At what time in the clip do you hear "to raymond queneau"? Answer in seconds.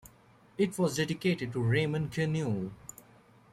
1.53-2.71